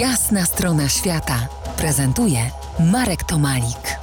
[0.00, 2.38] Jasna strona świata prezentuje
[2.92, 3.98] Marek Tomalik.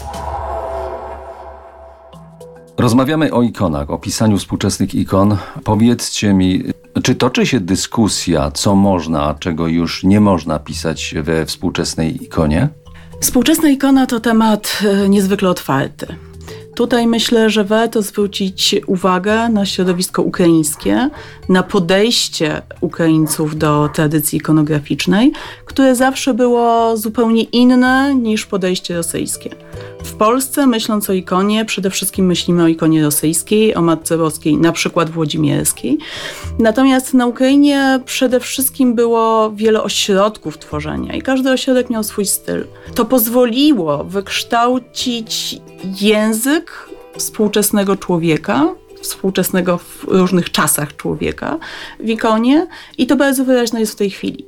[2.78, 5.38] Rozmawiamy o ikonach, o pisaniu współczesnych ikon.
[5.64, 6.64] Powiedzcie mi,
[7.04, 12.70] czy toczy się dyskusja, co można, a czego już nie można pisać we współczesnej ikonie?
[13.22, 16.16] Współczesna ikona to temat e, niezwykle otwarty.
[16.76, 21.10] Tutaj myślę, że warto zwrócić uwagę na środowisko ukraińskie,
[21.50, 25.32] na podejście Ukraińców do tradycji ikonograficznej,
[25.66, 29.50] które zawsze było zupełnie inne niż podejście rosyjskie.
[30.04, 34.72] W Polsce, myśląc o ikonie, przede wszystkim myślimy o ikonie rosyjskiej, o Matce Boskiej, na
[34.72, 35.98] przykład włodzimierskiej.
[36.60, 42.66] Natomiast na Ukrainie przede wszystkim było wiele ośrodków tworzenia i każdy ośrodek miał swój styl.
[42.96, 45.62] To pozwoliło wykształcić
[46.02, 51.58] język współczesnego człowieka, współczesnego w różnych czasach człowieka
[52.00, 52.68] w ikonie
[52.98, 54.46] i to bardzo wyraźne jest w tej chwili.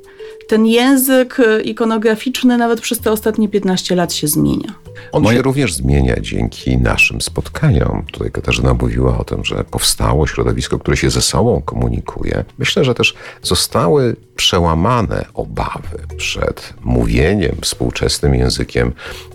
[0.48, 4.84] Ten język ikonograficzny nawet przez te ostatnie 15 lat się zmienia.
[5.11, 8.03] On Moje- się również zmienia dzięki naszym spotkaniom.
[8.11, 12.45] Tutaj Katarzyna mówiła o tym, że powstało środowisko, które się ze sobą komunikuje.
[12.57, 18.91] Myślę, że też zostały przełamane obawy przed mówieniem współczesnym językiem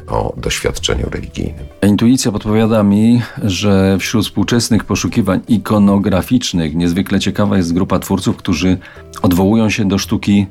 [0.08, 1.66] o doświadczeniu religijnym.
[1.82, 8.78] Intuicja podpowiada mi, że wśród współczesnych poszukiwań ikonograficznych niezwykle ciekawa jest grupa twórców, którzy
[9.22, 10.46] odwołują się do sztuki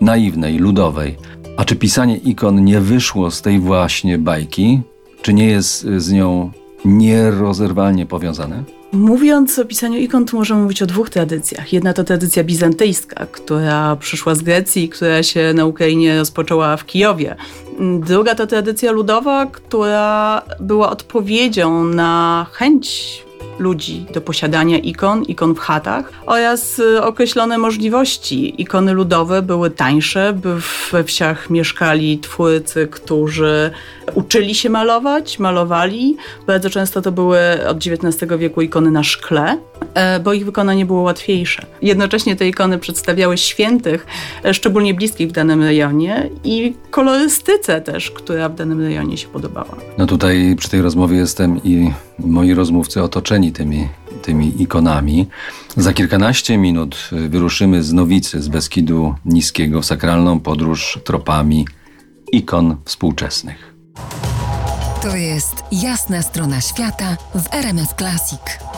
[0.00, 1.16] naiwnej, ludowej.
[1.56, 4.80] A czy pisanie ikon nie wyszło z tej właśnie bajki?
[5.22, 6.50] Czy nie jest z nią
[6.84, 8.64] nierozerwalnie powiązane?
[8.92, 11.72] Mówiąc o pisaniu ikon, tu możemy mówić o dwóch tradycjach.
[11.72, 17.36] Jedna to tradycja bizantyjska, która przyszła z Grecji, która się na Ukrainie rozpoczęła w Kijowie.
[18.06, 23.22] Druga to tradycja ludowa, która była odpowiedzią na chęć
[23.58, 28.62] ludzi do posiadania ikon, ikon w chatach oraz y, określone możliwości.
[28.62, 30.34] Ikony ludowe były tańsze,
[30.92, 33.70] we wsiach mieszkali twórcy, którzy
[34.14, 36.16] uczyli się malować, malowali.
[36.46, 39.58] Bardzo często to były od XIX wieku ikony na szkle,
[40.24, 41.66] bo ich wykonanie było łatwiejsze.
[41.82, 44.06] Jednocześnie te ikony przedstawiały świętych,
[44.44, 49.76] e, szczególnie bliskich w danym rejonie i kolorystyce też, która w danym rejonie się podobała.
[49.98, 53.88] No tutaj przy tej rozmowie jestem i moi rozmówcy otoczeni tymi,
[54.22, 55.26] tymi ikonami.
[55.76, 61.66] Za kilkanaście minut y, wyruszymy z Nowicy, z Beskidu Niskiego w sakralną podróż tropami
[62.32, 63.74] ikon współczesnych.
[65.02, 68.69] To jest Jasna strona świata w RMS Classic.